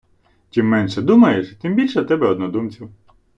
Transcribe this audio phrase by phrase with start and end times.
[0.49, 2.89] Чим менше думаєш, тим більше в тебе однодумців.